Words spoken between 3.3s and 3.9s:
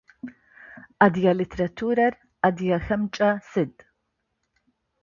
сыд?